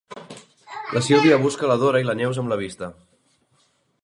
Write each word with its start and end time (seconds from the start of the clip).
La 0.95 1.01
Sílvia 1.09 1.37
busca 1.45 1.69
la 1.73 1.77
Dora 1.85 2.03
i 2.05 2.09
la 2.09 2.19
Neus 2.23 2.43
amb 2.45 2.53
la 2.55 2.61
vista. 2.63 2.93